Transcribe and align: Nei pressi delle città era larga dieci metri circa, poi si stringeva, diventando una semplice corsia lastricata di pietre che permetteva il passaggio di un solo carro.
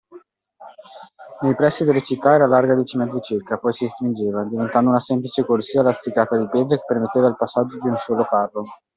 Nei 1.41 1.53
pressi 1.55 1.83
delle 1.83 2.01
città 2.01 2.33
era 2.33 2.47
larga 2.47 2.73
dieci 2.73 2.97
metri 2.97 3.21
circa, 3.21 3.59
poi 3.59 3.71
si 3.71 3.87
stringeva, 3.87 4.41
diventando 4.45 4.89
una 4.89 4.99
semplice 4.99 5.45
corsia 5.45 5.83
lastricata 5.83 6.37
di 6.39 6.49
pietre 6.49 6.77
che 6.77 6.85
permetteva 6.87 7.27
il 7.27 7.37
passaggio 7.37 7.77
di 7.79 7.87
un 7.87 7.97
solo 7.99 8.25
carro. 8.25 8.63